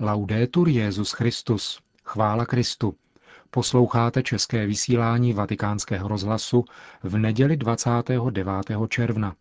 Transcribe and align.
Laudetur 0.00 0.68
Jezus 0.68 1.12
Christus. 1.12 1.80
Chvála 2.04 2.46
Kristu. 2.46 2.94
Posloucháte 3.50 4.22
české 4.22 4.66
vysílání 4.66 5.32
Vatikánského 5.32 6.08
rozhlasu 6.08 6.64
v 7.02 7.18
neděli 7.18 7.56
29. 7.56 8.66
června. 8.88 9.34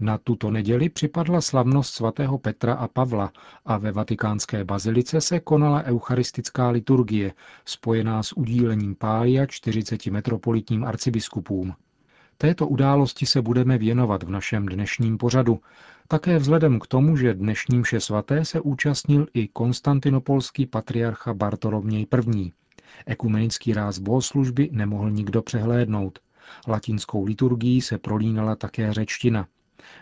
Na 0.00 0.18
tuto 0.18 0.50
neděli 0.50 0.88
připadla 0.88 1.40
slavnost 1.40 1.94
svatého 1.94 2.38
Petra 2.38 2.74
a 2.74 2.88
Pavla 2.88 3.32
a 3.64 3.78
ve 3.78 3.92
vatikánské 3.92 4.64
bazilice 4.64 5.20
se 5.20 5.40
konala 5.40 5.82
eucharistická 5.82 6.68
liturgie, 6.68 7.32
spojená 7.64 8.22
s 8.22 8.36
udílením 8.36 8.94
pália 8.94 9.46
40 9.46 10.06
metropolitním 10.06 10.84
arcibiskupům. 10.84 11.74
Této 12.38 12.68
události 12.68 13.26
se 13.26 13.42
budeme 13.42 13.78
věnovat 13.78 14.22
v 14.22 14.30
našem 14.30 14.66
dnešním 14.66 15.18
pořadu, 15.18 15.60
také 16.08 16.38
vzhledem 16.38 16.80
k 16.80 16.86
tomu, 16.86 17.16
že 17.16 17.34
dnešním 17.34 17.82
vše 17.82 18.00
svaté 18.00 18.44
se 18.44 18.60
účastnil 18.60 19.26
i 19.34 19.48
konstantinopolský 19.48 20.66
patriarcha 20.66 21.34
Bartoloměj 21.34 22.06
I. 22.36 22.52
Ekumenický 23.06 23.72
ráz 23.72 23.98
bohoslužby 23.98 24.68
nemohl 24.72 25.10
nikdo 25.10 25.42
přehlédnout. 25.42 26.18
Latinskou 26.68 27.24
liturgií 27.24 27.80
se 27.80 27.98
prolínala 27.98 28.56
také 28.56 28.92
řečtina. 28.92 29.46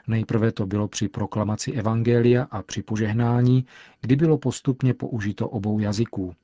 Nejprve 0.07 0.53
to 0.53 0.67
bylo 0.67 0.89
při 0.89 1.09
proklamaci 1.09 1.73
Evangelia 1.73 2.47
a 2.51 2.63
při 2.63 2.83
požehnání, 2.83 3.67
kdy 4.01 4.17
bylo 4.17 4.39
postupně 4.39 4.95
použito 4.95 5.49
obou 5.49 5.79
jazyků. 5.79 6.35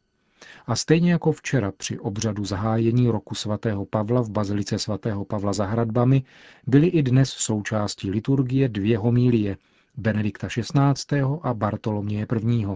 A 0.67 0.77
stejně 0.77 1.13
jako 1.13 1.33
včera 1.33 1.73
při 1.73 1.99
obřadu 1.99 2.45
zahájení 2.45 3.09
roku 3.09 3.35
svatého 3.35 3.87
Pavla 3.87 4.21
v 4.23 4.31
bazilice 4.31 4.79
svatého 4.79 5.25
Pavla 5.25 5.53
za 5.53 5.67
hradbami 5.67 6.23
byly 6.67 6.87
i 6.87 7.03
dnes 7.03 7.31
součástí 7.31 8.11
liturgie 8.11 8.69
dvě 8.69 8.99
homílie 8.99 9.57
Benedikta 9.97 10.49
XVI. 10.49 11.21
a 11.43 11.55
Bartoloměje 11.55 12.27
I. 12.47 12.67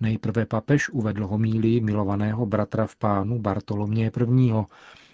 Nejprve 0.00 0.46
papež 0.46 0.88
uvedl 0.88 1.26
homílii 1.26 1.80
milovaného 1.80 2.46
bratra 2.46 2.86
v 2.86 2.96
pánu 2.96 3.38
Bartoloměje 3.38 4.10
I., 4.38 4.52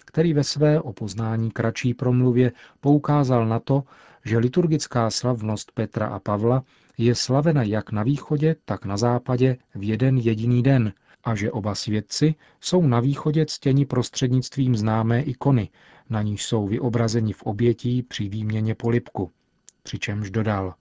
který 0.05 0.33
ve 0.33 0.43
své 0.43 0.81
opoznání 0.81 1.51
kratší 1.51 1.93
promluvě 1.93 2.51
poukázal 2.79 3.45
na 3.47 3.59
to, 3.59 3.83
že 4.25 4.37
liturgická 4.37 5.09
slavnost 5.09 5.71
Petra 5.71 6.07
a 6.07 6.19
Pavla 6.19 6.63
je 6.97 7.15
slavena 7.15 7.63
jak 7.63 7.91
na 7.91 8.03
východě, 8.03 8.55
tak 8.65 8.85
na 8.85 8.97
západě 8.97 9.57
v 9.75 9.83
jeden 9.83 10.17
jediný 10.17 10.63
den 10.63 10.93
a 11.23 11.35
že 11.35 11.51
oba 11.51 11.75
svědci 11.75 12.35
jsou 12.61 12.87
na 12.87 12.99
východě 12.99 13.45
ctěni 13.45 13.85
prostřednictvím 13.85 14.75
známé 14.75 15.21
ikony, 15.21 15.69
na 16.09 16.21
níž 16.21 16.45
jsou 16.45 16.67
vyobrazeni 16.67 17.33
v 17.33 17.43
obětí 17.43 18.03
při 18.03 18.29
výměně 18.29 18.75
polipku. 18.75 19.31
Přičemž 19.83 20.29
dodal. 20.29 20.73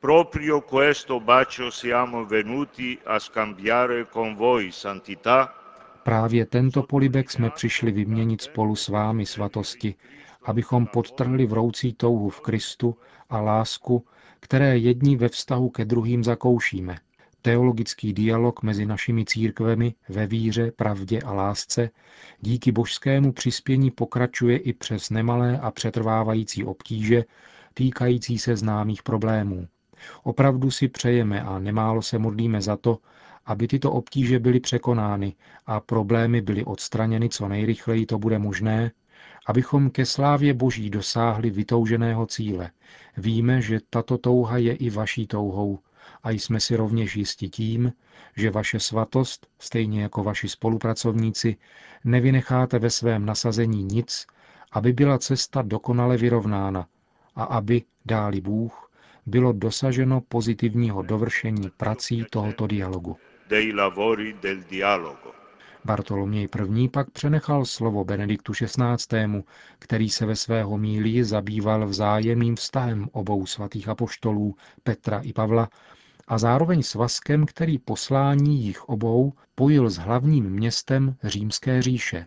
Proprio 0.00 0.60
questo 0.60 1.20
bacio 1.20 1.70
siamo 1.70 2.24
venuti 2.24 2.98
a 3.06 3.20
scambiare 3.20 4.04
con 4.04 4.36
voi, 4.36 4.72
santità, 4.72 5.60
Právě 6.02 6.46
tento 6.46 6.82
polibek 6.82 7.30
jsme 7.30 7.50
přišli 7.50 7.92
vyměnit 7.92 8.42
spolu 8.42 8.76
s 8.76 8.88
vámi, 8.88 9.26
svatosti, 9.26 9.94
abychom 10.44 10.86
podtrhli 10.86 11.46
vroucí 11.46 11.92
touhu 11.92 12.28
v 12.28 12.40
Kristu 12.40 12.96
a 13.30 13.40
lásku, 13.40 14.06
které 14.40 14.78
jedni 14.78 15.16
ve 15.16 15.28
vztahu 15.28 15.70
ke 15.70 15.84
druhým 15.84 16.24
zakoušíme. 16.24 16.96
Teologický 17.42 18.12
dialog 18.12 18.62
mezi 18.62 18.86
našimi 18.86 19.24
církvemi 19.24 19.94
ve 20.08 20.26
víře, 20.26 20.72
pravdě 20.76 21.20
a 21.20 21.32
lásce 21.32 21.90
díky 22.40 22.72
božskému 22.72 23.32
přispění 23.32 23.90
pokračuje 23.90 24.56
i 24.56 24.72
přes 24.72 25.10
nemalé 25.10 25.58
a 25.58 25.70
přetrvávající 25.70 26.64
obtíže 26.64 27.24
týkající 27.74 28.38
se 28.38 28.56
známých 28.56 29.02
problémů. 29.02 29.68
Opravdu 30.22 30.70
si 30.70 30.88
přejeme 30.88 31.42
a 31.42 31.58
nemálo 31.58 32.02
se 32.02 32.18
modlíme 32.18 32.60
za 32.62 32.76
to, 32.76 32.98
aby 33.46 33.68
tyto 33.68 33.92
obtíže 33.92 34.38
byly 34.38 34.60
překonány 34.60 35.34
a 35.66 35.80
problémy 35.80 36.40
byly 36.40 36.64
odstraněny 36.64 37.28
co 37.28 37.48
nejrychleji 37.48 38.06
to 38.06 38.18
bude 38.18 38.38
možné, 38.38 38.90
abychom 39.46 39.90
ke 39.90 40.06
slávě 40.06 40.54
Boží 40.54 40.90
dosáhli 40.90 41.50
vytouženého 41.50 42.26
cíle. 42.26 42.70
Víme, 43.16 43.62
že 43.62 43.80
tato 43.90 44.18
touha 44.18 44.58
je 44.58 44.74
i 44.74 44.90
vaší 44.90 45.26
touhou 45.26 45.78
a 46.22 46.30
jsme 46.30 46.60
si 46.60 46.76
rovněž 46.76 47.16
jisti 47.16 47.48
tím, 47.48 47.92
že 48.36 48.50
vaše 48.50 48.80
svatost, 48.80 49.46
stejně 49.58 50.02
jako 50.02 50.22
vaši 50.22 50.48
spolupracovníci, 50.48 51.56
nevynecháte 52.04 52.78
ve 52.78 52.90
svém 52.90 53.26
nasazení 53.26 53.84
nic, 53.84 54.26
aby 54.72 54.92
byla 54.92 55.18
cesta 55.18 55.62
dokonale 55.62 56.16
vyrovnána 56.16 56.86
a 57.36 57.44
aby, 57.44 57.82
dáli 58.04 58.40
Bůh, 58.40 58.90
bylo 59.26 59.52
dosaženo 59.52 60.20
pozitivního 60.20 61.02
dovršení 61.02 61.70
prací 61.76 62.24
tohoto 62.30 62.66
dialogu. 62.66 63.16
Bartoloměj 65.84 66.48
I. 66.76 66.88
pak 66.88 67.10
přenechal 67.10 67.64
slovo 67.64 68.04
Benediktu 68.04 68.52
XVI., 68.52 69.42
který 69.78 70.08
se 70.10 70.26
ve 70.26 70.36
svého 70.36 70.78
míli 70.78 71.24
zabýval 71.24 71.86
vzájemným 71.86 72.56
vztahem 72.56 73.08
obou 73.12 73.46
svatých 73.46 73.88
apoštolů 73.88 74.54
Petra 74.82 75.20
i 75.20 75.32
Pavla 75.32 75.68
a 76.30 76.38
zároveň 76.38 76.82
svazkem, 76.82 77.46
který 77.46 77.78
poslání 77.78 78.64
jich 78.64 78.88
obou 78.88 79.32
pojil 79.54 79.90
s 79.90 79.96
hlavním 79.96 80.50
městem 80.50 81.16
římské 81.24 81.82
říše. 81.82 82.26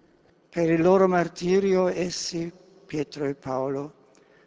Per 0.54 0.70
il 0.70 0.88
loro 0.88 1.08
martirio 1.08 1.86
essi, 1.86 2.52
Pietro 2.88 3.26
e 3.26 3.34
Paolo, 3.34 3.92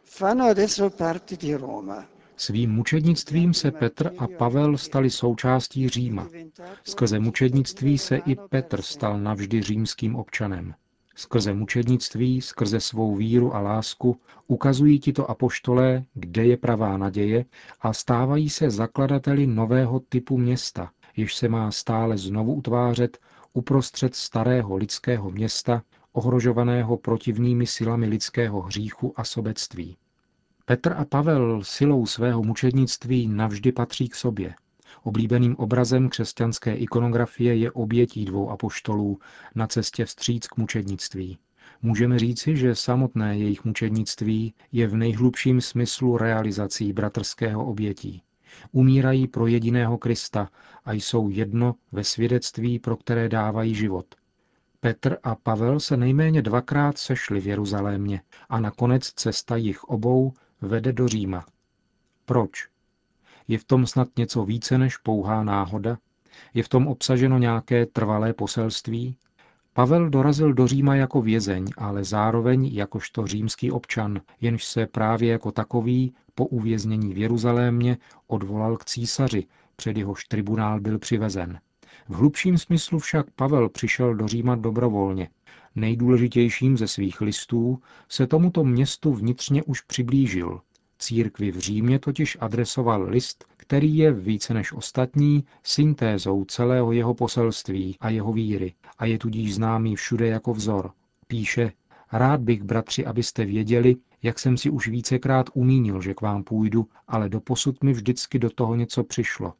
fanno 0.04 0.44
adesso 0.44 0.90
parte 0.90 1.36
di 1.36 1.54
Roma. 1.54 2.06
Svým 2.36 2.70
mučednictvím 2.70 3.54
se 3.54 3.70
Petr 3.70 4.10
a 4.18 4.26
Pavel 4.28 4.78
stali 4.78 5.10
součástí 5.10 5.88
Říma. 5.88 6.28
Skrze 6.84 7.18
mučednictví 7.18 7.98
se 7.98 8.16
i 8.16 8.36
Petr 8.50 8.82
stal 8.82 9.20
navždy 9.20 9.62
římským 9.62 10.16
občanem. 10.16 10.74
Skrze 11.18 11.54
mučednictví, 11.54 12.40
skrze 12.40 12.80
svou 12.80 13.16
víru 13.16 13.54
a 13.54 13.60
lásku 13.60 14.20
ukazují 14.46 15.00
tito 15.00 15.30
apoštolé, 15.30 16.04
kde 16.14 16.44
je 16.44 16.56
pravá 16.56 16.96
naděje 16.96 17.44
a 17.80 17.92
stávají 17.92 18.50
se 18.50 18.70
zakladateli 18.70 19.46
nového 19.46 20.00
typu 20.00 20.38
města, 20.38 20.90
jež 21.16 21.34
se 21.34 21.48
má 21.48 21.70
stále 21.70 22.18
znovu 22.18 22.54
utvářet 22.54 23.18
uprostřed 23.52 24.14
starého 24.14 24.76
lidského 24.76 25.30
města, 25.30 25.82
ohrožovaného 26.12 26.96
protivnými 26.96 27.66
silami 27.66 28.06
lidského 28.06 28.60
hříchu 28.60 29.12
a 29.16 29.24
sobectví. 29.24 29.96
Petr 30.64 30.92
a 30.92 31.04
Pavel 31.04 31.64
silou 31.64 32.06
svého 32.06 32.42
mučednictví 32.42 33.28
navždy 33.28 33.72
patří 33.72 34.08
k 34.08 34.14
sobě. 34.14 34.54
Oblíbeným 35.02 35.56
obrazem 35.56 36.08
křesťanské 36.08 36.74
ikonografie 36.74 37.56
je 37.56 37.70
obětí 37.70 38.24
dvou 38.24 38.50
apoštolů 38.50 39.18
na 39.54 39.66
cestě 39.66 40.04
vstříc 40.04 40.46
k 40.46 40.56
mučednictví. 40.56 41.38
Můžeme 41.82 42.18
říci, 42.18 42.56
že 42.56 42.74
samotné 42.74 43.38
jejich 43.38 43.64
mučednictví 43.64 44.54
je 44.72 44.86
v 44.86 44.96
nejhlubším 44.96 45.60
smyslu 45.60 46.16
realizací 46.16 46.92
bratrského 46.92 47.66
obětí. 47.66 48.22
Umírají 48.72 49.28
pro 49.28 49.46
jediného 49.46 49.98
Krista 49.98 50.48
a 50.84 50.92
jsou 50.92 51.28
jedno 51.30 51.74
ve 51.92 52.04
svědectví, 52.04 52.78
pro 52.78 52.96
které 52.96 53.28
dávají 53.28 53.74
život. 53.74 54.14
Petr 54.80 55.16
a 55.22 55.34
Pavel 55.34 55.80
se 55.80 55.96
nejméně 55.96 56.42
dvakrát 56.42 56.98
sešli 56.98 57.40
v 57.40 57.46
Jeruzalémě 57.46 58.20
a 58.48 58.60
nakonec 58.60 59.12
cesta 59.12 59.56
jich 59.56 59.84
obou 59.84 60.32
vede 60.60 60.92
do 60.92 61.08
Říma. 61.08 61.46
Proč? 62.24 62.68
Je 63.48 63.58
v 63.58 63.64
tom 63.64 63.86
snad 63.86 64.08
něco 64.18 64.44
více 64.44 64.78
než 64.78 64.96
pouhá 64.96 65.44
náhoda? 65.44 65.98
Je 66.54 66.62
v 66.62 66.68
tom 66.68 66.86
obsaženo 66.86 67.38
nějaké 67.38 67.86
trvalé 67.86 68.32
poselství? 68.32 69.16
Pavel 69.72 70.10
dorazil 70.10 70.52
do 70.52 70.66
Říma 70.66 70.94
jako 70.94 71.22
vězeň, 71.22 71.64
ale 71.78 72.04
zároveň 72.04 72.66
jakožto 72.66 73.26
římský 73.26 73.70
občan, 73.70 74.20
jenž 74.40 74.64
se 74.64 74.86
právě 74.86 75.32
jako 75.32 75.52
takový 75.52 76.14
po 76.34 76.46
uvěznění 76.46 77.14
v 77.14 77.18
Jeruzalémě 77.18 77.98
odvolal 78.26 78.76
k 78.76 78.84
císaři, 78.84 79.46
před 79.76 79.96
jehož 79.96 80.24
tribunál 80.24 80.80
byl 80.80 80.98
přivezen. 80.98 81.58
V 82.08 82.14
hlubším 82.14 82.58
smyslu 82.58 82.98
však 82.98 83.30
Pavel 83.30 83.68
přišel 83.68 84.14
do 84.14 84.28
Říma 84.28 84.56
dobrovolně, 84.56 85.28
Nejdůležitějším 85.76 86.76
ze 86.76 86.88
svých 86.88 87.20
listů 87.20 87.82
se 88.08 88.26
tomuto 88.26 88.64
městu 88.64 89.14
vnitřně 89.14 89.62
už 89.62 89.80
přiblížil. 89.80 90.60
Církvi 90.98 91.50
v 91.50 91.58
Římě 91.58 91.98
totiž 91.98 92.36
adresoval 92.40 93.02
list, 93.02 93.44
který 93.56 93.96
je 93.96 94.12
více 94.12 94.54
než 94.54 94.72
ostatní 94.72 95.44
syntézou 95.62 96.44
celého 96.44 96.92
jeho 96.92 97.14
poselství 97.14 97.96
a 98.00 98.08
jeho 98.08 98.32
víry 98.32 98.74
a 98.98 99.06
je 99.06 99.18
tudíž 99.18 99.54
známý 99.54 99.96
všude 99.96 100.26
jako 100.26 100.54
vzor. 100.54 100.90
Píše, 101.26 101.72
rád 102.12 102.40
bych, 102.40 102.62
bratři, 102.62 103.06
abyste 103.06 103.44
věděli, 103.44 103.96
jak 104.22 104.38
jsem 104.38 104.56
si 104.56 104.70
už 104.70 104.88
vícekrát 104.88 105.50
umínil, 105.54 106.02
že 106.02 106.14
k 106.14 106.20
vám 106.20 106.42
půjdu, 106.44 106.88
ale 107.08 107.28
doposud 107.28 107.84
mi 107.84 107.92
vždycky 107.92 108.38
do 108.38 108.50
toho 108.50 108.74
něco 108.74 109.04
přišlo. 109.04 109.54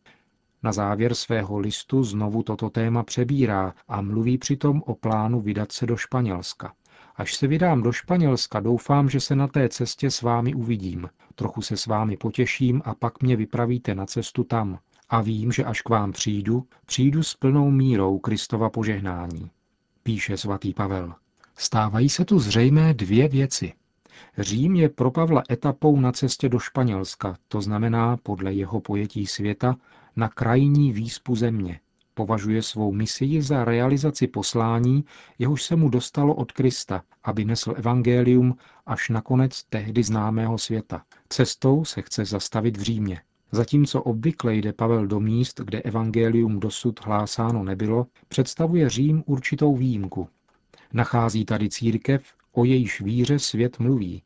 Na 0.62 0.72
závěr 0.72 1.14
svého 1.14 1.58
listu 1.58 2.04
znovu 2.04 2.42
toto 2.42 2.70
téma 2.70 3.02
přebírá 3.02 3.74
a 3.88 4.02
mluví 4.02 4.38
přitom 4.38 4.82
o 4.86 4.94
plánu 4.94 5.40
vydat 5.40 5.72
se 5.72 5.86
do 5.86 5.96
Španělska. 5.96 6.74
Až 7.16 7.34
se 7.34 7.46
vydám 7.46 7.82
do 7.82 7.92
Španělska, 7.92 8.60
doufám, 8.60 9.10
že 9.10 9.20
se 9.20 9.36
na 9.36 9.48
té 9.48 9.68
cestě 9.68 10.10
s 10.10 10.22
vámi 10.22 10.54
uvidím. 10.54 11.08
Trochu 11.34 11.62
se 11.62 11.76
s 11.76 11.86
vámi 11.86 12.16
potěším 12.16 12.82
a 12.84 12.94
pak 12.94 13.22
mě 13.22 13.36
vypravíte 13.36 13.94
na 13.94 14.06
cestu 14.06 14.44
tam. 14.44 14.78
A 15.08 15.20
vím, 15.20 15.52
že 15.52 15.64
až 15.64 15.82
k 15.82 15.88
vám 15.88 16.12
přijdu, 16.12 16.66
přijdu 16.86 17.22
s 17.22 17.34
plnou 17.34 17.70
mírou 17.70 18.18
Kristova 18.18 18.70
požehnání, 18.70 19.50
píše 20.02 20.36
svatý 20.36 20.74
Pavel. 20.74 21.14
Stávají 21.56 22.08
se 22.08 22.24
tu 22.24 22.38
zřejmé 22.38 22.94
dvě 22.94 23.28
věci. 23.28 23.72
Řím 24.38 24.76
je 24.76 24.88
pro 24.88 25.10
Pavla 25.10 25.42
etapou 25.50 26.00
na 26.00 26.12
cestě 26.12 26.48
do 26.48 26.58
Španělska, 26.58 27.36
to 27.48 27.60
znamená 27.60 28.16
podle 28.16 28.52
jeho 28.52 28.80
pojetí 28.80 29.26
světa 29.26 29.76
na 30.16 30.28
krajní 30.28 30.92
výspu 30.92 31.36
země. 31.36 31.80
Považuje 32.18 32.62
svou 32.62 32.92
misii 32.92 33.42
za 33.42 33.64
realizaci 33.64 34.26
poslání, 34.26 35.04
jehož 35.38 35.62
se 35.62 35.76
mu 35.76 35.88
dostalo 35.88 36.34
od 36.34 36.52
Krista, 36.52 37.02
aby 37.24 37.44
nesl 37.44 37.74
evangelium 37.76 38.56
až 38.86 39.08
na 39.08 39.20
konec 39.20 39.64
tehdy 39.64 40.02
známého 40.02 40.58
světa. 40.58 41.02
Cestou 41.28 41.84
se 41.84 42.02
chce 42.02 42.24
zastavit 42.24 42.76
v 42.76 42.82
Římě. 42.82 43.20
Zatímco 43.52 44.02
obvykle 44.02 44.54
jde 44.54 44.72
Pavel 44.72 45.06
do 45.06 45.20
míst, 45.20 45.60
kde 45.60 45.82
evangelium 45.82 46.60
dosud 46.60 47.00
hlásáno 47.04 47.64
nebylo, 47.64 48.06
představuje 48.28 48.88
Řím 48.88 49.22
určitou 49.26 49.76
výjimku. 49.76 50.28
Nachází 50.92 51.44
tady 51.44 51.68
církev, 51.68 52.22
o 52.52 52.64
jejíž 52.64 53.00
víře 53.00 53.38
svět 53.38 53.78
mluví. 53.78 54.22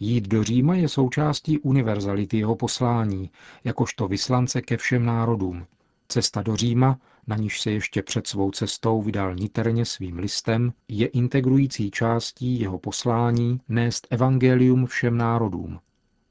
Jít 0.00 0.28
do 0.28 0.44
Říma 0.44 0.74
je 0.74 0.88
součástí 0.88 1.58
univerzality 1.58 2.38
jeho 2.38 2.56
poslání, 2.56 3.30
jakožto 3.64 4.08
vyslance 4.08 4.62
ke 4.62 4.76
všem 4.76 5.04
národům. 5.04 5.66
Cesta 6.08 6.42
do 6.42 6.56
Říma, 6.56 6.98
na 7.26 7.36
níž 7.36 7.60
se 7.60 7.70
ještě 7.70 8.02
před 8.02 8.26
svou 8.26 8.50
cestou 8.50 9.02
vydal 9.02 9.34
niterně 9.34 9.84
svým 9.84 10.18
listem, 10.18 10.72
je 10.88 11.06
integrující 11.06 11.90
částí 11.90 12.60
jeho 12.60 12.78
poslání 12.78 13.60
nést 13.68 14.06
evangelium 14.10 14.86
všem 14.86 15.16
národům, 15.16 15.80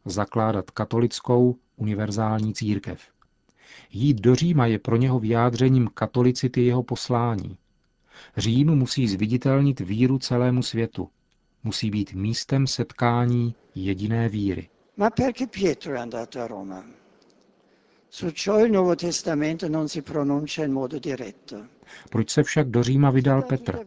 zakládat 0.06 0.72
katolickou 0.72 1.56
univerzální 1.76 2.54
církev. 2.54 3.02
Jít 3.92 4.22
do 4.22 4.36
Říma 4.36 4.66
je 4.66 4.80
pro 4.80 4.96
něho 4.96 5.20
vyjádřením 5.20 5.90
katolicity 5.94 6.66
jeho 6.66 6.84
poslání. 6.84 7.58
Řím 8.38 8.76
musí 8.76 9.08
zviditelnit 9.08 9.80
víru 9.80 10.20
celému 10.20 10.64
světu. 10.64 11.10
Musí 11.64 11.92
být 11.92 12.14
místem 12.14 12.68
setkání 12.68 13.56
jediné 13.76 14.30
víry. 14.30 14.70
Ma 14.98 15.10
perché 15.10 15.48
Pietro 15.48 15.94
è 15.94 16.00
andato 16.00 16.42
a 16.42 16.48
Roma? 16.48 16.86
Su 18.18 18.30
ciò 18.30 18.64
il 18.64 18.72
Nuovo 18.72 18.96
Testamento 18.96 19.68
non 19.68 19.90
si 19.90 20.02
pronuncia 20.02 20.64
in 20.64 20.72
modo 20.72 21.00
diretto. 21.00 21.66
Proč 22.10 22.30
se 22.30 22.44
však 22.44 22.70
do 22.70 22.84
Říma 22.84 23.10
vydal 23.12 23.42
Petr? 23.42 23.80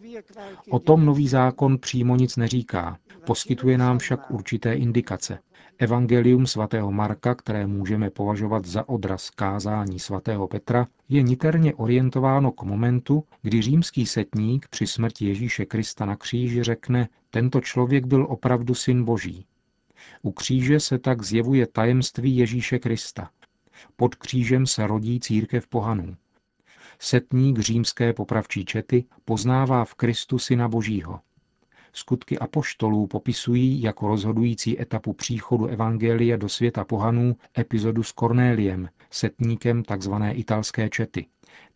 O 0.70 0.78
tom 0.78 1.04
nový 1.04 1.28
zákon 1.28 1.78
přímo 1.78 2.16
nic 2.16 2.36
neříká, 2.36 2.98
poskytuje 3.26 3.78
nám 3.78 3.98
však 3.98 4.30
určité 4.30 4.74
indikace. 4.74 5.38
Evangelium 5.78 6.46
svatého 6.46 6.92
Marka, 6.92 7.34
které 7.34 7.66
můžeme 7.66 8.10
považovat 8.10 8.64
za 8.64 8.88
odraz 8.88 9.30
kázání 9.30 9.98
svatého 9.98 10.48
Petra, 10.48 10.86
je 11.08 11.22
niterně 11.22 11.74
orientováno 11.74 12.52
k 12.52 12.62
momentu, 12.62 13.24
kdy 13.42 13.62
římský 13.62 14.06
setník 14.06 14.68
při 14.70 14.86
smrti 14.86 15.26
Ježíše 15.26 15.64
Krista 15.64 16.04
na 16.04 16.16
kříži 16.16 16.62
řekne, 16.62 17.08
tento 17.30 17.60
člověk 17.60 18.06
byl 18.06 18.26
opravdu 18.28 18.74
syn 18.74 19.04
Boží. 19.04 19.46
U 20.22 20.32
kříže 20.32 20.80
se 20.80 20.98
tak 20.98 21.22
zjevuje 21.22 21.66
tajemství 21.66 22.36
Ježíše 22.36 22.78
Krista. 22.78 23.30
Pod 23.96 24.14
křížem 24.14 24.66
se 24.66 24.86
rodí 24.86 25.20
církev 25.20 25.66
pohanů. 25.66 26.16
Setník 26.98 27.58
římské 27.58 28.12
popravčí 28.12 28.64
čety 28.64 29.04
poznává 29.24 29.84
v 29.84 29.94
Kristu 29.94 30.38
syna 30.38 30.68
Božího. 30.68 31.20
Skutky 31.92 32.38
apoštolů 32.38 33.06
popisují 33.06 33.82
jako 33.82 34.08
rozhodující 34.08 34.80
etapu 34.80 35.12
příchodu 35.12 35.66
Evangelia 35.66 36.36
do 36.36 36.48
světa 36.48 36.84
pohanů 36.84 37.36
epizodu 37.58 38.02
s 38.02 38.12
Kornéliem, 38.12 38.88
setníkem 39.10 39.82
tzv. 39.82 40.12
italské 40.32 40.88
čety. 40.88 41.26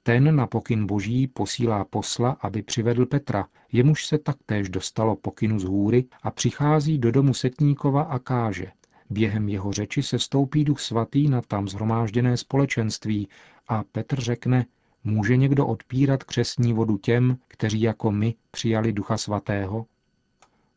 Ten 0.02 0.36
na 0.36 0.46
pokyn 0.46 0.86
boží 0.86 1.26
posílá 1.26 1.84
posla, 1.84 2.36
aby 2.40 2.62
přivedl 2.62 3.06
Petra, 3.06 3.46
jemuž 3.72 4.06
se 4.06 4.18
taktéž 4.18 4.68
dostalo 4.68 5.16
pokynu 5.16 5.58
z 5.58 5.64
hůry 5.64 6.04
a 6.22 6.30
přichází 6.30 6.98
do 6.98 7.10
domu 7.10 7.34
setníkova 7.34 8.02
a 8.02 8.18
káže. 8.18 8.66
Během 9.12 9.48
jeho 9.48 9.72
řeči 9.72 10.02
se 10.02 10.18
stoupí 10.18 10.64
duch 10.64 10.80
svatý 10.80 11.28
na 11.28 11.42
tam 11.42 11.68
zhromážděné 11.68 12.36
společenství 12.36 13.28
a 13.68 13.82
Petr 13.92 14.20
řekne, 14.20 14.66
může 15.04 15.36
někdo 15.36 15.66
odpírat 15.66 16.24
křesní 16.24 16.72
vodu 16.72 16.98
těm, 16.98 17.38
kteří 17.48 17.80
jako 17.80 18.10
my 18.10 18.34
přijali 18.50 18.92
ducha 18.92 19.16
svatého? 19.16 19.86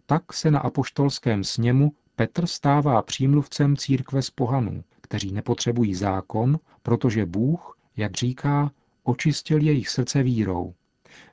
Tak 0.06 0.34
se 0.34 0.52
na 0.52 0.60
apoštolském 0.60 1.44
sněmu 1.44 1.92
Petr 2.16 2.48
stává 2.48 3.02
přímluvcem 3.02 3.78
církve 3.78 4.22
z 4.22 4.30
pohanů, 4.30 4.84
kteří 5.02 5.32
nepotřebují 5.32 5.96
zákon, 5.96 6.60
protože 6.84 7.26
Bůh, 7.26 7.78
jak 7.98 8.16
říká, 8.16 8.72
očistil 9.04 9.62
jejich 9.62 9.90
srdce 9.90 10.24
vírou. 10.24 10.74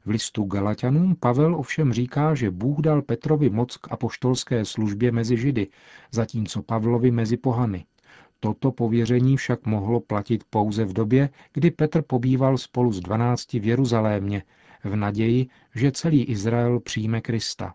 V 0.05 0.11
listu 0.11 0.45
Galatianům 0.45 1.17
Pavel 1.17 1.55
ovšem 1.57 1.93
říká, 1.93 2.35
že 2.35 2.51
Bůh 2.51 2.79
dal 2.79 3.03
Petrovi 3.03 3.51
moc 3.51 3.77
k 3.77 3.93
apoštolské 3.93 4.65
službě 4.65 5.13
mezi 5.13 5.37
Židy, 5.37 5.69
zatímco 6.11 6.63
Pavlovi 6.63 7.11
mezi 7.11 7.37
pohany. 7.37 7.85
Toto 8.41 8.73
pověření 8.73 9.37
však 9.37 9.67
mohlo 9.67 10.01
platit 10.01 10.45
pouze 10.51 10.85
v 10.85 10.93
době, 10.93 11.31
kdy 11.53 11.71
Petr 11.71 12.03
pobýval 12.03 12.59
spolu 12.59 12.93
s 12.93 13.01
dvanácti 13.01 13.61
v 13.61 13.67
Jeruzalémě, 13.67 14.43
v 14.85 14.97
naději, 14.97 15.47
že 15.75 15.93
celý 15.93 16.25
Izrael 16.25 16.81
přijme 16.81 17.21
Krista. 17.21 17.75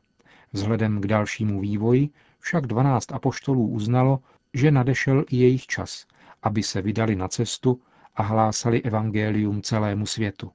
Vzhledem 0.54 1.02
k 1.02 1.08
dalšímu 1.08 1.60
vývoji 1.60 2.10
však 2.40 2.68
dvanáct 2.68 3.12
apoštolů 3.12 3.68
uznalo, 3.68 4.20
že 4.54 4.72
nadešel 4.72 5.26
i 5.30 5.38
jejich 5.38 5.66
čas, 5.66 6.06
aby 6.44 6.64
se 6.64 6.82
vydali 6.82 7.16
na 7.16 7.28
cestu 7.28 7.82
a 8.16 8.24
hlásali 8.24 8.82
evangelium 8.82 9.62
celému 9.62 10.06
světu. 10.06 10.52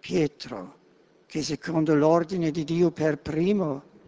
Pietro, 0.00 0.68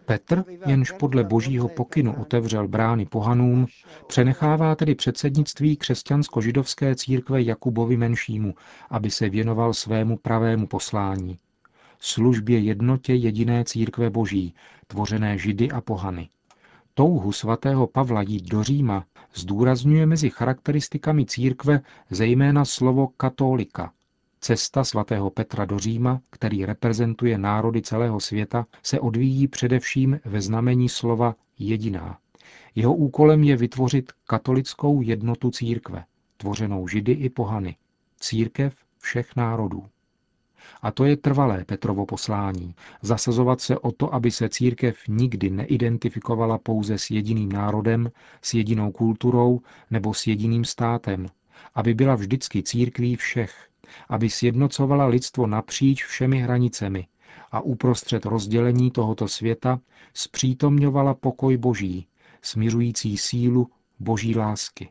Petr, 0.05 0.43
jenž 0.65 0.91
podle 0.91 1.23
božího 1.23 1.69
pokynu 1.69 2.21
otevřel 2.21 2.67
brány 2.67 3.05
pohanům, 3.05 3.67
přenechává 4.07 4.75
tedy 4.75 4.95
předsednictví 4.95 5.77
křesťansko-židovské 5.77 6.95
církve 6.95 7.41
Jakubovi 7.41 7.97
menšímu, 7.97 8.53
aby 8.89 9.11
se 9.11 9.29
věnoval 9.29 9.73
svému 9.73 10.17
pravému 10.17 10.67
poslání. 10.67 11.37
Službě 11.99 12.59
jednotě 12.59 13.13
jediné 13.13 13.63
církve 13.63 14.09
boží, 14.09 14.53
tvořené 14.87 15.37
židy 15.37 15.71
a 15.71 15.81
pohany. 15.81 16.29
Touhu 16.93 17.31
svatého 17.31 17.87
Pavla 17.87 18.21
jít 18.21 18.43
do 18.43 18.63
Říma 18.63 19.05
zdůrazňuje 19.35 20.05
mezi 20.05 20.29
charakteristikami 20.29 21.25
církve 21.25 21.81
zejména 22.09 22.65
slovo 22.65 23.07
katolika. 23.07 23.91
Cesta 24.43 24.83
svatého 24.83 25.29
Petra 25.29 25.65
do 25.65 25.79
Říma, 25.79 26.21
který 26.29 26.65
reprezentuje 26.65 27.37
národy 27.37 27.81
celého 27.81 28.19
světa, 28.19 28.65
se 28.83 28.99
odvíjí 28.99 29.47
především 29.47 30.19
ve 30.25 30.41
znamení 30.41 30.89
slova 30.89 31.35
jediná. 31.59 32.17
Jeho 32.75 32.95
úkolem 32.95 33.43
je 33.43 33.57
vytvořit 33.57 34.11
katolickou 34.27 35.01
jednotu 35.01 35.51
církve, 35.51 36.03
tvořenou 36.37 36.87
židy 36.87 37.11
i 37.11 37.29
pohany, 37.29 37.75
církev 38.19 38.75
všech 38.99 39.35
národů. 39.35 39.85
A 40.81 40.91
to 40.91 41.05
je 41.05 41.17
trvalé 41.17 41.65
Petrovo 41.65 42.05
poslání. 42.05 42.75
Zasazovat 43.01 43.61
se 43.61 43.77
o 43.77 43.91
to, 43.91 44.13
aby 44.13 44.31
se 44.31 44.49
církev 44.49 44.97
nikdy 45.07 45.49
neidentifikovala 45.49 46.57
pouze 46.57 46.97
s 46.97 47.11
jediným 47.11 47.51
národem, 47.51 48.11
s 48.41 48.53
jedinou 48.53 48.91
kulturou 48.91 49.61
nebo 49.91 50.13
s 50.13 50.27
jediným 50.27 50.65
státem. 50.65 51.27
Aby 51.75 51.93
byla 51.93 52.15
vždycky 52.15 52.63
církví 52.63 53.15
všech. 53.15 53.67
Aby 54.09 54.29
sjednocovala 54.29 55.05
lidstvo 55.05 55.47
napříč 55.47 56.05
všemi 56.05 56.39
hranicemi 56.39 57.07
a 57.51 57.61
uprostřed 57.61 58.25
rozdělení 58.25 58.91
tohoto 58.91 59.27
světa 59.27 59.79
zpřítomňovala 60.13 61.13
pokoj 61.13 61.57
boží, 61.57 62.07
smiřující 62.41 63.17
sílu 63.17 63.69
boží 63.99 64.35
lásky. 64.35 64.89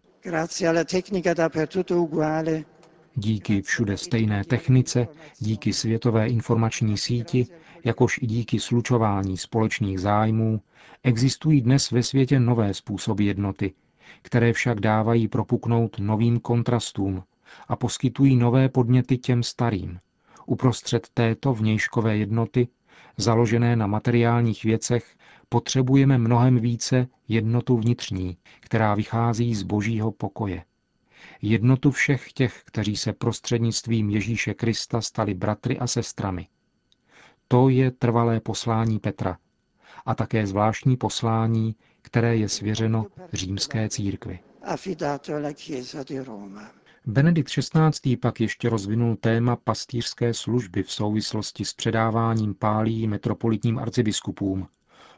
Díky 3.15 3.63
všude 3.63 3.97
stejné 3.97 4.45
technice, 4.45 5.09
díky 5.39 5.73
světové 5.73 6.29
informační 6.29 6.99
síti, 6.99 7.47
jakož 7.85 8.19
i 8.23 8.27
díky 8.27 8.61
slučování 8.61 9.37
společných 9.37 10.01
zájmů, 10.01 10.61
existují 11.03 11.61
dnes 11.61 11.91
ve 11.91 12.03
světě 12.03 12.41
nové 12.41 12.75
způsoby 12.75 13.27
jednoty, 13.27 13.73
které 14.23 14.53
však 14.53 14.81
dávají 14.81 15.29
propuknout 15.29 15.99
novým 15.99 16.41
kontrastům 16.41 17.23
a 17.69 17.77
poskytují 17.77 18.37
nové 18.37 18.69
podněty 18.69 19.19
těm 19.19 19.43
starým. 19.43 19.99
Uprostřed 20.47 21.09
této 21.15 21.55
vnějškové 21.55 22.17
jednoty, 22.17 22.69
založené 23.17 23.77
na 23.77 23.87
materiálních 23.87 24.65
věcech, 24.65 25.17
potřebujeme 25.49 26.19
mnohem 26.19 26.59
více 26.59 27.07
jednotu 27.29 27.77
vnitřní, 27.77 28.37
která 28.61 28.95
vychází 28.95 29.55
z 29.55 29.63
božího 29.63 30.13
pokoje 30.13 30.65
jednotu 31.43 31.91
všech 31.91 32.33
těch, 32.33 32.63
kteří 32.65 32.97
se 32.97 33.13
prostřednictvím 33.13 34.11
Ježíše 34.11 34.55
Krista 34.55 35.01
stali 35.01 35.35
bratry 35.35 35.79
a 35.79 35.87
sestrami. 35.87 36.49
To 37.49 37.69
je 37.69 37.91
trvalé 37.91 38.41
poslání 38.41 38.99
Petra 38.99 39.39
také 40.15 40.47
zvláštní 40.47 40.97
poslání, 40.97 41.77
které 42.03 42.37
je 42.37 42.49
svěřeno 42.49 43.07
římské 43.33 43.89
církvi. 43.89 44.39
Benedikt 47.07 47.51
XVI. 47.51 48.17
pak 48.17 48.41
ještě 48.41 48.69
rozvinul 48.69 49.17
téma 49.17 49.57
pastýřské 49.57 50.35
služby 50.35 50.83
v 50.83 50.93
souvislosti 50.93 51.65
s 51.65 51.75
předáváním 51.75 52.55
pálí 52.55 53.07
metropolitním 53.07 53.79
arcibiskupům. 53.79 54.69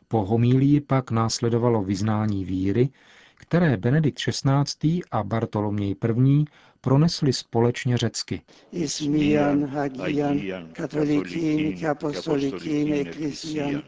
Po 0.09 0.25
homílii 0.25 0.81
pak 0.81 1.11
následovalo 1.11 1.83
vyznání 1.83 2.45
víry, 2.45 2.88
které 3.35 3.76
Benedikt 3.76 4.19
XVI. 4.19 5.00
a 5.11 5.23
Bartoloměj 5.23 5.95
I. 6.26 6.45
pronesli 6.81 7.33
společně 7.33 7.97
řecky. 7.97 8.43
Ismian 8.73 9.67
hagian 9.67 10.69
katolikin 10.73 11.87
apostolikin 11.87 12.95
ecclesian 12.95 13.83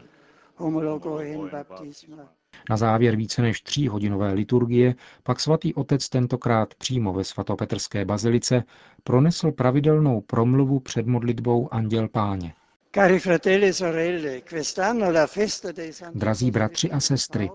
baptisma. 1.51 2.29
Na 2.69 2.77
závěr 2.77 3.15
více 3.15 3.41
než 3.41 3.61
tříhodinové 3.61 4.33
liturgie 4.33 4.95
pak 5.23 5.39
svatý 5.39 5.73
otec 5.73 6.09
tentokrát 6.09 6.75
přímo 6.75 7.13
ve 7.13 7.23
svatopetrské 7.23 8.05
bazilice 8.05 8.63
pronesl 9.03 9.51
pravidelnou 9.51 10.21
promluvu 10.21 10.79
před 10.79 11.07
modlitbou 11.07 11.73
Anděl 11.73 12.07
Páně. 12.07 12.53
e 12.97 14.41
Drazí 16.13 16.51
bratři 16.51 16.91
a 16.91 16.99
sestry, 16.99 17.49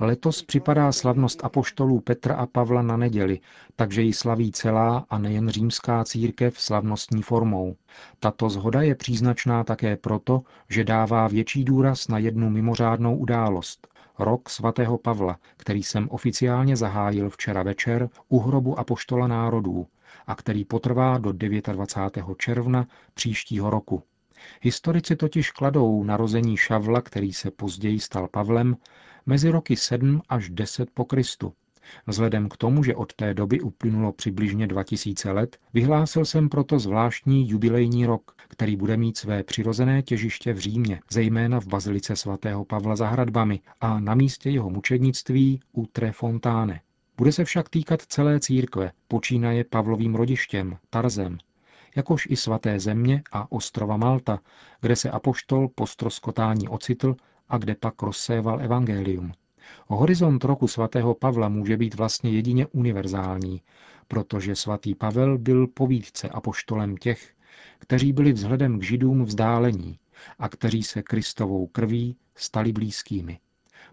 letos 0.00 0.42
připadá 0.42 0.92
slavnost 0.92 1.44
apoštolů 1.44 2.00
Petra 2.00 2.34
a 2.34 2.46
Pavla 2.46 2.82
na 2.82 2.96
neděli, 2.96 3.40
takže 3.76 4.02
ji 4.02 4.12
slaví 4.12 4.52
celá 4.52 5.06
a 5.10 5.18
nejen 5.18 5.48
římská 5.48 6.04
církev 6.04 6.60
slavnostní 6.60 7.22
formou. 7.22 7.76
Tato 8.20 8.50
zhoda 8.50 8.82
je 8.82 8.94
příznačná 8.94 9.64
také 9.64 9.96
proto, 9.96 10.42
že 10.68 10.84
dává 10.84 11.28
větší 11.28 11.64
důraz 11.64 12.08
na 12.08 12.18
jednu 12.18 12.50
mimořádnou 12.50 13.16
událost, 13.16 13.88
rok 14.18 14.50
svatého 14.50 14.98
Pavla, 14.98 15.38
který 15.56 15.82
jsem 15.82 16.08
oficiálně 16.10 16.76
zahájil 16.76 17.30
včera 17.30 17.62
večer 17.62 18.08
u 18.28 18.38
hrobu 18.38 18.78
Apoštola 18.78 19.26
národů 19.26 19.86
a 20.26 20.34
který 20.34 20.64
potrvá 20.64 21.18
do 21.18 21.32
29. 21.32 22.26
června 22.38 22.86
příštího 23.14 23.70
roku. 23.70 24.02
Historici 24.60 25.16
totiž 25.16 25.50
kladou 25.50 26.04
narození 26.04 26.56
Šavla, 26.56 27.00
který 27.00 27.32
se 27.32 27.50
později 27.50 28.00
stal 28.00 28.28
Pavlem, 28.28 28.76
mezi 29.28 29.50
roky 29.50 29.76
7 29.76 30.22
až 30.28 30.50
10 30.50 30.90
po 30.94 31.04
Kristu. 31.04 31.52
Vzhledem 32.06 32.48
k 32.48 32.56
tomu, 32.56 32.84
že 32.84 32.96
od 32.96 33.12
té 33.12 33.34
doby 33.34 33.60
uplynulo 33.60 34.12
přibližně 34.12 34.66
2000 34.66 35.32
let, 35.32 35.58
vyhlásil 35.74 36.24
jsem 36.24 36.48
proto 36.48 36.78
zvláštní 36.78 37.50
jubilejní 37.50 38.06
rok, 38.06 38.34
který 38.48 38.76
bude 38.76 38.96
mít 38.96 39.16
své 39.16 39.42
přirozené 39.42 40.02
těžiště 40.02 40.52
v 40.52 40.58
Římě, 40.58 41.00
zejména 41.10 41.60
v 41.60 41.66
bazilice 41.66 42.16
svatého 42.16 42.64
Pavla 42.64 42.96
za 42.96 43.08
hradbami 43.08 43.60
a 43.80 44.00
na 44.00 44.14
místě 44.14 44.50
jeho 44.50 44.70
mučednictví 44.70 45.60
u 45.72 45.86
Tre 45.86 46.12
Fontáne. 46.12 46.80
Bude 47.16 47.32
se 47.32 47.44
však 47.44 47.68
týkat 47.68 48.02
celé 48.02 48.40
církve, 48.40 48.92
počínaje 49.08 49.64
Pavlovým 49.64 50.14
rodištěm, 50.14 50.76
Tarzem, 50.90 51.38
jakož 51.96 52.26
i 52.30 52.36
svaté 52.36 52.80
země 52.80 53.22
a 53.32 53.52
ostrova 53.52 53.96
Malta, 53.96 54.40
kde 54.80 54.96
se 54.96 55.10
apoštol 55.10 55.68
po 55.74 55.86
stroskotání 55.86 56.68
ocitl 56.68 57.16
a 57.48 57.58
kde 57.58 57.74
pak 57.74 58.02
rozséval 58.02 58.60
evangelium. 58.62 59.32
Horizont 59.86 60.44
roku 60.44 60.68
svatého 60.68 61.14
Pavla 61.14 61.48
může 61.48 61.76
být 61.76 61.94
vlastně 61.94 62.30
jedině 62.30 62.66
univerzální, 62.66 63.62
protože 64.08 64.56
svatý 64.56 64.94
Pavel 64.94 65.38
byl 65.38 65.66
povídce 65.66 66.28
apoštolem 66.28 66.96
těch, 66.96 67.34
kteří 67.78 68.12
byli 68.12 68.32
vzhledem 68.32 68.78
k 68.78 68.82
židům 68.82 69.24
vzdálení 69.24 69.98
a 70.38 70.48
kteří 70.48 70.82
se 70.82 71.02
Kristovou 71.02 71.66
krví 71.66 72.16
stali 72.34 72.72
blízkými. 72.72 73.38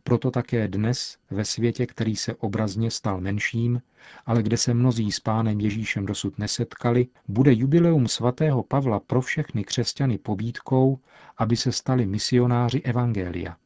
Proto 0.08 0.32
také 0.32 0.68
dnes, 0.68 1.18
ve 1.32 1.46
světě, 1.46 1.86
který 1.86 2.16
se 2.16 2.36
obrazně 2.36 2.92
stal 2.92 3.22
menším, 3.22 3.82
ale 4.26 4.44
kde 4.44 4.58
se 4.58 4.74
mnozí 4.74 5.12
s 5.12 5.20
pánem 5.20 5.60
Ježíšem 5.60 6.06
dosud 6.06 6.40
nesetkali, 6.40 7.08
bude 7.28 7.54
jubileum 7.54 8.08
svatého 8.08 8.64
Pavla 8.64 9.00
pro 9.00 9.22
všechny 9.22 9.64
křesťany 9.64 10.18
pobídkou, 10.18 11.00
aby 11.38 11.58
se 11.58 11.72
stali 11.72 12.06
misionáři 12.06 12.82
Evangelia. 12.82 13.58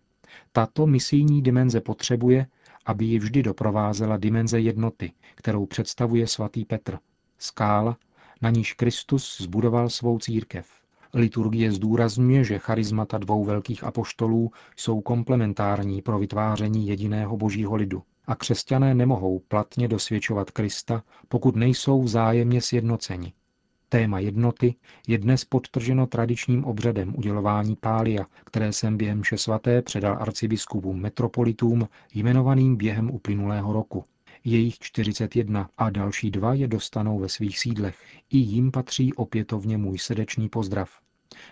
Tato 0.52 0.88
misijní 0.88 1.42
dimenze 1.42 1.82
potřebuje, 1.82 2.48
aby 2.86 3.06
ji 3.06 3.20
vždy 3.20 3.44
doprovázela 3.44 4.18
dimenze 4.18 4.60
jednoty, 4.60 5.12
kterou 5.36 5.66
představuje 5.66 6.28
svatý 6.28 6.66
Petr, 6.66 6.98
skála, 7.38 7.98
na 8.42 8.50
níž 8.50 8.74
Kristus 8.74 9.42
zbudoval 9.42 9.90
svou 9.90 10.20
církev. 10.20 10.79
Liturgie 11.14 11.72
zdůrazňuje, 11.72 12.44
že 12.44 12.60
charizmata 12.60 13.18
dvou 13.18 13.46
velkých 13.46 13.84
apoštolů 13.84 14.52
jsou 14.76 15.02
komplementární 15.02 16.02
pro 16.02 16.20
vytváření 16.20 16.88
jediného 16.88 17.38
božího 17.38 17.76
lidu. 17.76 18.04
A 18.28 18.36
křesťané 18.36 18.96
nemohou 18.96 19.40
platně 19.40 19.88
dosvědčovat 19.88 20.52
Krista, 20.52 21.04
pokud 21.28 21.56
nejsou 21.56 22.04
vzájemně 22.04 22.62
sjednoceni. 22.62 23.34
Téma 23.90 24.20
jednoty 24.20 24.76
je 25.08 25.18
dnes 25.18 25.46
podtrženo 25.46 26.08
tradičním 26.08 26.66
obřadem 26.66 27.14
udělování 27.18 27.76
pália, 27.76 28.26
které 28.46 28.74
jsem 28.74 28.98
během 28.98 29.22
vše 29.22 29.38
svaté 29.38 29.82
předal 29.82 30.18
arcibiskupům 30.22 31.02
metropolitům 31.02 31.88
jmenovaným 32.14 32.76
během 32.76 33.12
uplynulého 33.12 33.74
roku. 33.74 34.06
Jejich 34.44 34.80
41 34.80 35.70
a 35.78 35.90
další 35.90 36.32
dva 36.32 36.54
je 36.54 36.68
dostanou 36.68 37.20
ve 37.20 37.30
svých 37.30 37.60
sídlech. 37.60 37.98
I 38.30 38.38
jim 38.38 38.72
patří 38.72 39.14
opětovně 39.14 39.78
můj 39.78 39.98
srdečný 39.98 40.50
pozdrav. 40.50 40.90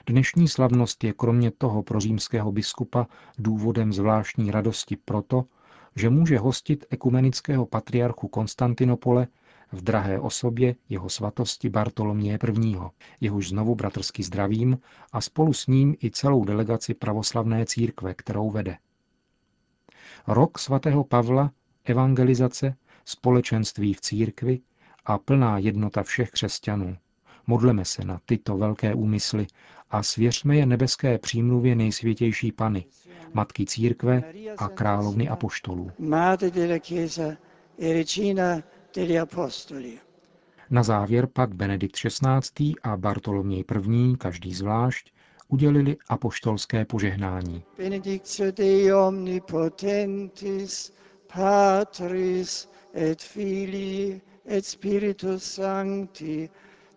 Dnešní 0.06 0.48
slavnost 0.48 1.04
je 1.04 1.14
kromě 1.14 1.52
toho 1.52 1.84
pro 1.84 2.00
římského 2.00 2.52
biskupa 2.52 3.08
důvodem 3.38 3.94
zvláštní 3.94 4.52
radosti 4.52 4.98
proto, 5.06 5.46
že 5.96 6.10
může 6.10 6.38
hostit 6.38 6.86
ekumenického 6.90 7.66
patriarchu 7.66 8.28
Konstantinopole 8.28 9.28
v 9.72 9.82
drahé 9.82 10.20
osobě 10.20 10.76
jeho 10.90 11.10
svatosti 11.10 11.70
Bartoloměje 11.70 12.40
I., 12.64 12.76
jehož 13.22 13.50
znovu 13.50 13.76
bratrsky 13.76 14.24
zdravím 14.24 14.80
a 15.12 15.22
spolu 15.22 15.54
s 15.54 15.68
ním 15.68 15.96
i 16.04 16.12
celou 16.12 16.46
delegaci 16.46 16.94
pravoslavné 16.94 17.66
církve, 17.66 18.14
kterou 18.14 18.52
vede. 18.52 18.78
Rok 20.28 20.60
svatého 20.60 21.04
Pavla, 21.04 21.52
evangelizace, 21.90 22.76
společenství 23.06 23.94
v 23.94 24.02
církvi 24.02 24.60
a 25.06 25.18
plná 25.18 25.58
jednota 25.58 26.04
všech 26.04 26.32
křesťanů. 26.32 26.98
Modleme 27.48 27.86
se 27.86 28.06
na 28.06 28.20
tyto 28.26 28.58
velké 28.58 28.94
úmysly 28.94 29.48
a 29.92 30.04
svěřme 30.04 30.58
je 30.58 30.66
nebeské 30.66 31.18
přímluvě 31.18 31.76
nejsvětější 31.76 32.52
Pany, 32.52 32.86
Matky 33.34 33.66
církve 33.66 34.24
a 34.58 34.68
královny 34.68 35.30
apoštolů. 35.30 35.92
Na 40.70 40.84
závěr 40.84 41.28
pak 41.34 41.56
Benedikt 41.56 41.96
XVI. 41.96 42.74
a 42.84 42.98
Bartoloměj 42.98 43.64
I. 43.92 44.16
každý 44.18 44.54
zvlášť 44.54 45.12
udělili 45.48 45.98
apoštolské 46.10 46.86
požehnání. 46.86 47.64
Benedictio 47.78 48.52
Dei 48.52 48.94
omnipotentis, 48.94 50.94
Patris 51.29 52.67
et 52.95 53.21
Filii 53.21 54.21
et 54.47 54.65
Spiritus 54.65 55.43
Sancti, 55.43 56.49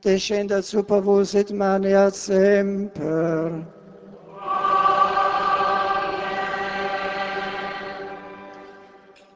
descendat 0.03 0.65
super 0.65 1.01
vos 1.01 1.35
et 1.35 1.51
maneat 1.51 2.15
semper. 2.15 3.65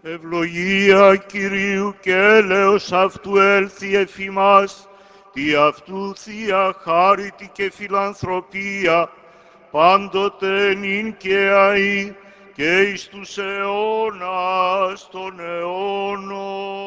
Ευλογία 0.01 1.15
Κυρίου 1.15 1.95
και 2.01 2.15
έλεος 2.15 2.91
αυτού 2.91 3.37
έλθει 3.37 3.95
εφ' 3.95 4.19
ημάς, 4.19 4.87
τη 5.33 5.55
αυτού 5.55 6.15
θεία 6.15 6.73
χάριτη 6.83 7.49
και 7.53 7.71
φιλανθρωπία, 7.71 9.09
πάντοτε 9.71 10.73
νυν 10.73 11.17
και 11.17 11.49
αΐ 11.51 12.11
και 12.55 12.81
εις 12.81 13.07
τους 13.07 13.37
αιώνας 13.37 15.09
των 15.11 15.39
αιώνων. 15.39 16.79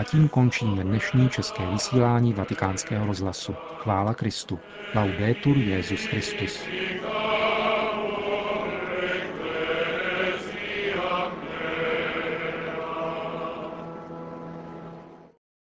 A 0.00 0.04
tím 0.04 0.28
končíme 0.28 0.84
dnešní 0.84 1.30
české 1.30 1.66
vysílání 1.66 2.32
vatikánského 2.32 3.06
rozhlasu. 3.06 3.56
Chvála 3.76 4.14
Kristu. 4.14 4.58
Laudetur 4.94 5.56
Jezus 5.56 6.04
Christus. 6.06 6.60